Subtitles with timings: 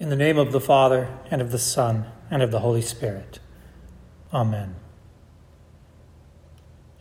[0.00, 3.38] In the name of the Father, and of the Son, and of the Holy Spirit.
[4.32, 4.76] Amen.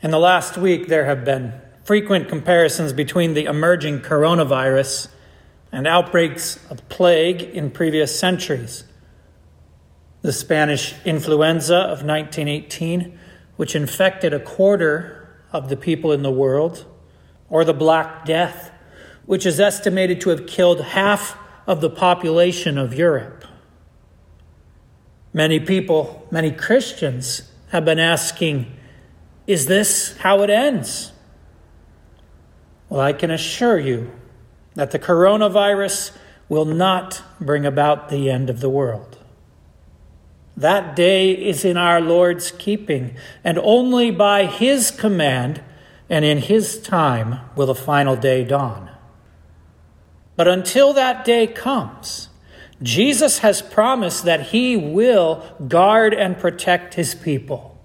[0.01, 1.53] In the last week, there have been
[1.85, 5.07] frequent comparisons between the emerging coronavirus
[5.71, 8.83] and outbreaks of plague in previous centuries.
[10.21, 13.17] The Spanish influenza of 1918,
[13.55, 16.85] which infected a quarter of the people in the world,
[17.47, 18.71] or the Black Death,
[19.25, 21.37] which is estimated to have killed half
[21.69, 23.45] of the population of Europe.
[25.31, 28.65] Many people, many Christians, have been asking,
[29.45, 31.11] is this how it ends?
[32.89, 34.11] Well, I can assure you
[34.73, 36.17] that the coronavirus
[36.49, 39.19] will not bring about the end of the world.
[40.57, 45.61] That day is in our Lord's keeping, and only by His command
[46.09, 48.88] and in His time will the final day dawn.
[50.39, 52.29] But until that day comes,
[52.81, 57.77] Jesus has promised that he will guard and protect his people.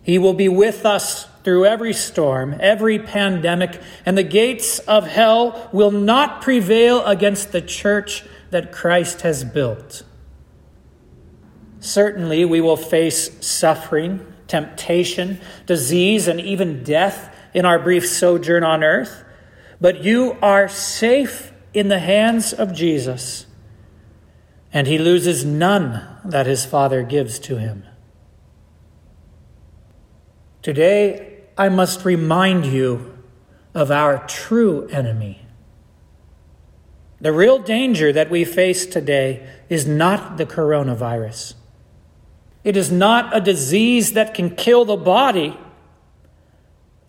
[0.00, 5.68] He will be with us through every storm, every pandemic, and the gates of hell
[5.72, 10.04] will not prevail against the church that Christ has built.
[11.80, 18.84] Certainly, we will face suffering, temptation, disease, and even death in our brief sojourn on
[18.84, 19.24] earth,
[19.80, 23.46] but you are safe in the hands of Jesus,
[24.72, 27.84] and he loses none that his Father gives to him.
[30.62, 33.18] Today, I must remind you
[33.74, 35.42] of our true enemy.
[37.20, 41.54] The real danger that we face today is not the coronavirus.
[42.62, 45.58] It is not a disease that can kill the body.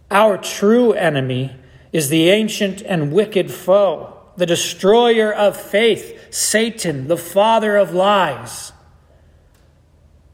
[0.10, 1.56] Our true enemy
[1.94, 8.74] is the ancient and wicked foe the destroyer of faith, Satan, the father of lies.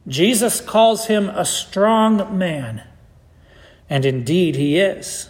[0.07, 2.83] Jesus calls him a strong man,
[3.89, 5.29] and indeed he is.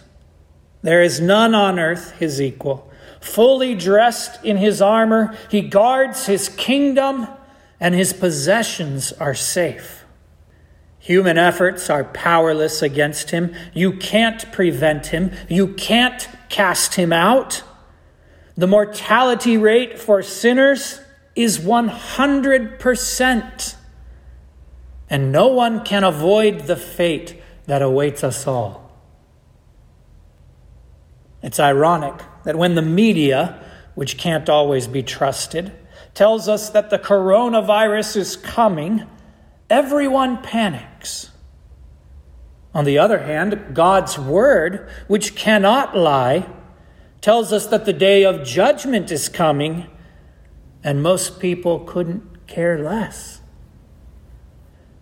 [0.81, 2.89] There is none on earth his equal.
[3.19, 7.27] Fully dressed in his armor, he guards his kingdom,
[7.79, 10.05] and his possessions are safe.
[10.99, 13.53] Human efforts are powerless against him.
[13.73, 15.31] You can't prevent him.
[15.49, 17.63] You can't cast him out.
[18.55, 20.99] The mortality rate for sinners
[21.35, 23.75] is 100%.
[25.09, 28.91] And no one can avoid the fate that awaits us all.
[31.41, 33.63] It's ironic that when the media,
[33.95, 35.71] which can't always be trusted,
[36.13, 39.07] tells us that the coronavirus is coming,
[39.69, 41.31] everyone panics.
[42.73, 46.47] On the other hand, God's word, which cannot lie,
[47.21, 49.87] tells us that the day of judgment is coming,
[50.83, 53.41] and most people couldn't care less.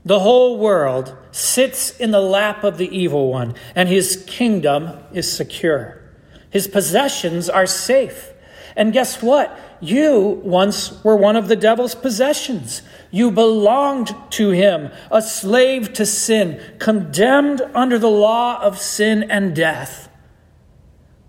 [0.03, 5.31] The whole world sits in the lap of the evil one, and his kingdom is
[5.31, 6.01] secure.
[6.49, 8.31] His possessions are safe.
[8.75, 9.57] And guess what?
[9.81, 12.81] You once were one of the devil's possessions.
[13.11, 19.55] You belonged to him, a slave to sin, condemned under the law of sin and
[19.55, 20.08] death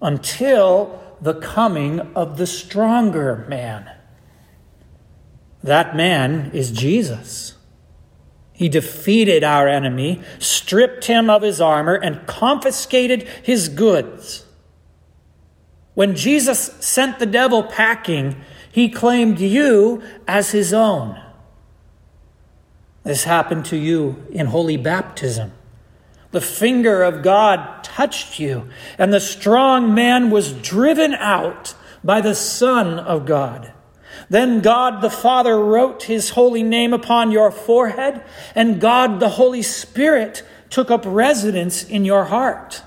[0.00, 3.90] until the coming of the stronger man.
[5.62, 7.54] That man is Jesus.
[8.52, 14.44] He defeated our enemy, stripped him of his armor, and confiscated his goods.
[15.94, 18.36] When Jesus sent the devil packing,
[18.72, 21.20] he claimed you as his own.
[23.02, 25.52] This happened to you in holy baptism.
[26.32, 28.68] The finger of God touched you,
[28.98, 31.74] and the strong man was driven out
[32.04, 33.72] by the Son of God.
[34.28, 38.22] Then God the Father wrote his holy name upon your forehead,
[38.54, 42.82] and God the Holy Spirit took up residence in your heart.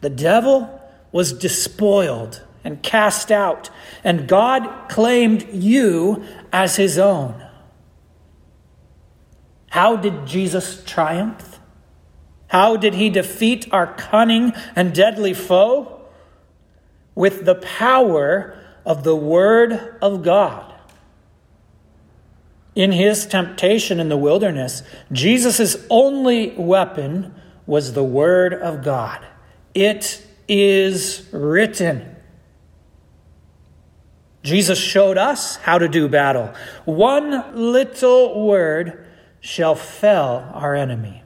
[0.00, 0.80] The devil
[1.10, 3.70] was despoiled and cast out,
[4.04, 7.44] and God claimed you as his own.
[9.70, 11.51] How did Jesus triumph?
[12.52, 16.02] How did he defeat our cunning and deadly foe?
[17.14, 20.74] With the power of the Word of God.
[22.74, 27.34] In his temptation in the wilderness, Jesus' only weapon
[27.64, 29.26] was the Word of God.
[29.74, 32.16] It is written.
[34.42, 36.52] Jesus showed us how to do battle.
[36.84, 39.06] One little word
[39.40, 41.21] shall fell our enemy.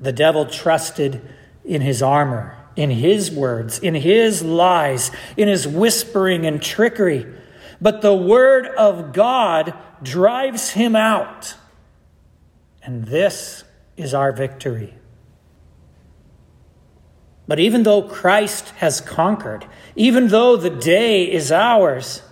[0.00, 1.20] The devil trusted
[1.64, 7.26] in his armor, in his words, in his lies, in his whispering and trickery.
[7.80, 11.54] but the word of God drives him out.
[12.82, 13.64] And this
[13.96, 14.94] is our victory.
[17.46, 19.66] But even though Christ has conquered,
[19.96, 22.22] even though the day is ours,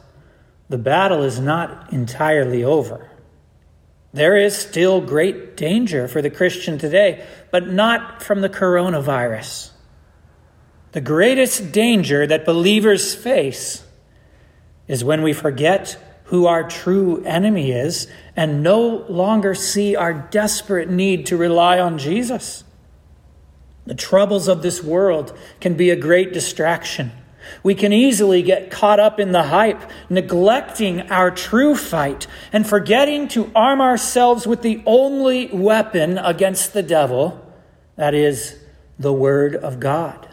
[0.68, 3.07] the battle is not entirely over.
[4.12, 9.70] There is still great danger for the Christian today, but not from the coronavirus.
[10.92, 13.84] The greatest danger that believers face
[14.86, 18.06] is when we forget who our true enemy is
[18.36, 22.64] and no longer see our desperate need to rely on Jesus.
[23.86, 27.12] The troubles of this world can be a great distraction.
[27.62, 33.28] We can easily get caught up in the hype, neglecting our true fight and forgetting
[33.28, 37.44] to arm ourselves with the only weapon against the devil
[37.96, 38.56] that is,
[38.98, 40.28] the Word of God.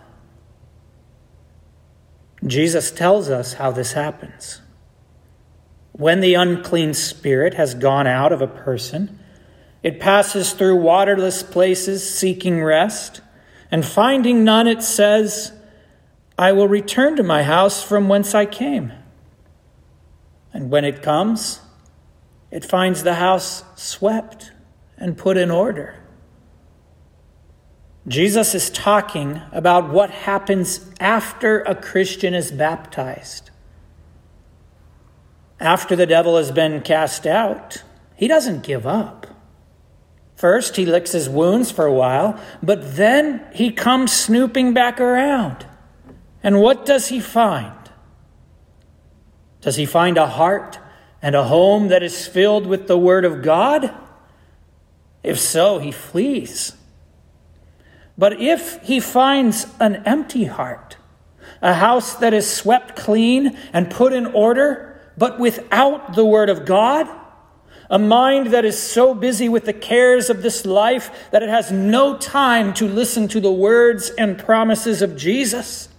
[2.46, 4.62] Jesus tells us how this happens.
[5.94, 9.20] When the unclean spirit has gone out of a person,
[9.82, 13.22] it passes through waterless places seeking rest
[13.72, 15.52] and finding none, it says,
[16.38, 18.92] I will return to my house from whence I came.
[20.54, 21.62] And when it comes,
[22.52, 24.52] it finds the house swept
[24.98, 25.96] and put in order.
[28.08, 33.50] Jesus is talking about what happens after a Christian is baptized.
[35.60, 37.84] After the devil has been cast out,
[38.16, 39.28] he doesn't give up.
[40.36, 45.66] First, he licks his wounds for a while, but then he comes snooping back around.
[46.46, 47.74] And what does he find?
[49.62, 50.78] Does he find a heart
[51.20, 53.92] and a home that is filled with the Word of God?
[55.24, 56.74] If so, he flees.
[58.16, 60.98] But if he finds an empty heart,
[61.64, 66.64] a house that is swept clean and put in order, but without the Word of
[66.64, 67.08] God,
[67.90, 71.72] a mind that is so busy with the cares of this life that it has
[71.72, 75.90] no time to listen to the words and promises of Jesus.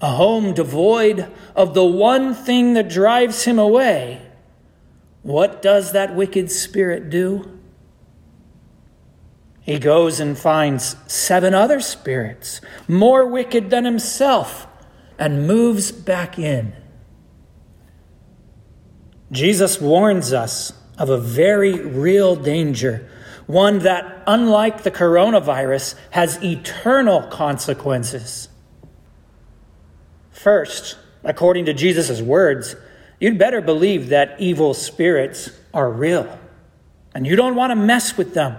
[0.00, 4.22] A home devoid of the one thing that drives him away.
[5.22, 7.58] What does that wicked spirit do?
[9.60, 14.66] He goes and finds seven other spirits, more wicked than himself,
[15.18, 16.72] and moves back in.
[19.30, 23.10] Jesus warns us of a very real danger,
[23.46, 28.48] one that, unlike the coronavirus, has eternal consequences.
[30.38, 32.76] First, according to Jesus' words,
[33.18, 36.38] you'd better believe that evil spirits are real,
[37.12, 38.56] and you don't want to mess with them.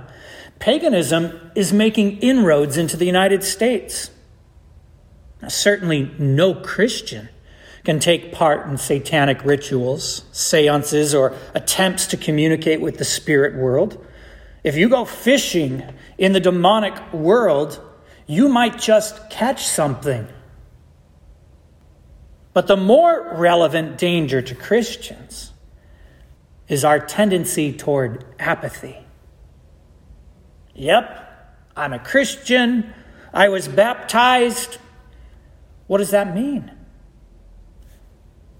[0.59, 4.11] Paganism is making inroads into the United States.
[5.41, 7.29] Now, certainly, no Christian
[7.85, 14.05] can take part in satanic rituals, seances, or attempts to communicate with the spirit world.
[14.65, 15.85] If you go fishing
[16.17, 17.79] in the demonic world,
[18.27, 20.27] you might just catch something.
[22.53, 25.53] But the more relevant danger to Christians
[26.67, 28.97] is our tendency toward apathy.
[30.75, 31.27] Yep,
[31.75, 32.93] I'm a Christian.
[33.33, 34.77] I was baptized.
[35.87, 36.71] What does that mean?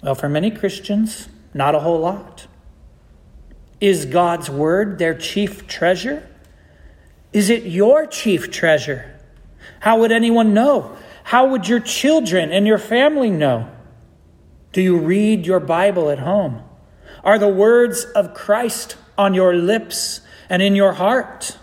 [0.02, 2.48] Well, for many Christians, not a whole lot.
[3.82, 6.28] Is God's Word their chief treasure?
[7.32, 9.20] Is it your chief treasure?
[9.80, 10.98] How would anyone know?
[11.24, 13.70] How would your children and your family know?
[14.72, 16.64] Do you read your Bible at home?
[17.24, 21.58] Are the words of Christ on your lips and in your heart?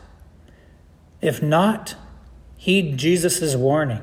[1.20, 1.94] If not,
[2.56, 4.02] heed Jesus' warning.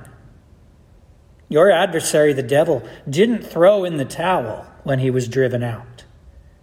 [1.50, 6.05] Your adversary, the devil, didn't throw in the towel when he was driven out.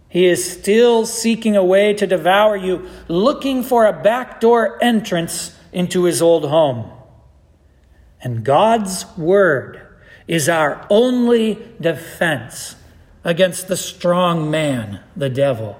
[0.09, 6.03] He is still seeking a way to devour you, looking for a backdoor entrance into
[6.03, 6.91] his old home.
[8.21, 9.80] And God's word
[10.31, 12.77] is our only defense
[13.21, 15.77] against the strong man, the devil.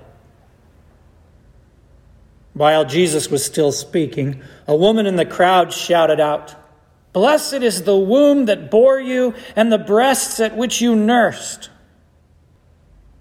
[2.53, 6.53] While Jesus was still speaking, a woman in the crowd shouted out,
[7.13, 11.69] Blessed is the womb that bore you and the breasts at which you nursed.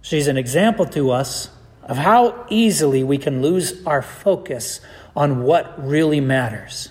[0.03, 1.49] She's an example to us
[1.85, 4.81] of how easily we can lose our focus
[5.15, 6.91] on what really matters.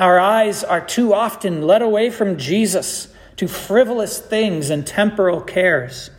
[0.00, 6.10] Our eyes are too often led away from Jesus to frivolous things and temporal cares.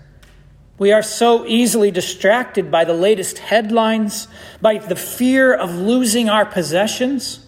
[0.78, 4.28] We are so easily distracted by the latest headlines,
[4.62, 7.46] by the fear of losing our possessions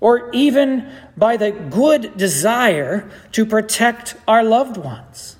[0.00, 5.36] or even by the good desire to protect our loved ones.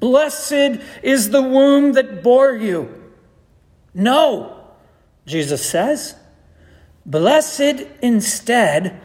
[0.00, 3.12] Blessed is the womb that bore you.
[3.92, 4.68] No,
[5.26, 6.14] Jesus says.
[7.06, 9.00] Blessed instead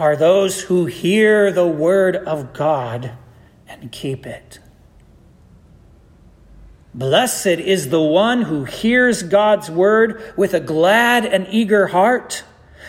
[0.00, 3.12] are those who hear the word of God
[3.68, 4.58] and keep it.
[6.94, 12.44] Blessed is the one who hears God's word with a glad and eager heart,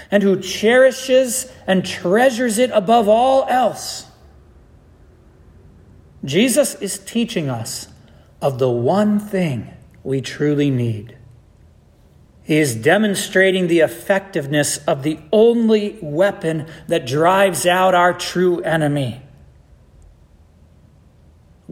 [0.09, 4.07] and who cherishes and treasures it above all else.
[6.23, 7.89] Jesus is teaching us
[8.41, 11.17] of the one thing we truly need
[12.51, 19.22] he is demonstrating the effectiveness of the only weapon that drives out our true enemy.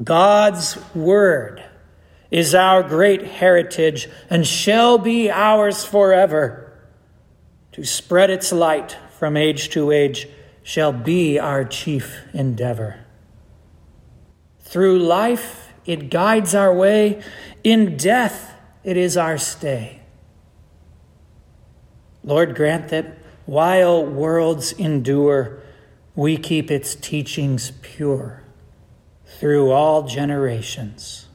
[0.02, 1.62] God's Word
[2.32, 6.72] is our great heritage and shall be ours forever.
[7.74, 10.30] To spread its light from age to age
[10.64, 13.06] shall be our chief endeavor.
[14.62, 17.22] Through life, it guides our way.
[17.66, 18.54] In death,
[18.86, 19.99] it is our stay.
[22.24, 25.62] Lord, grant that while worlds endure,
[26.16, 28.44] we keep its teachings pure
[29.26, 31.28] through all generations.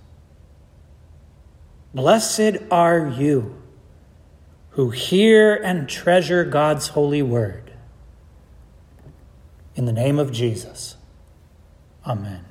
[1.94, 3.62] Blessed are you
[4.70, 7.72] who hear and treasure God's holy word.
[9.76, 10.96] In the name of Jesus,
[12.06, 12.44] amen.